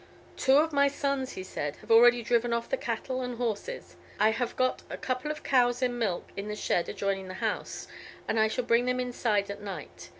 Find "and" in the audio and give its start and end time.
3.21-3.35, 8.27-8.39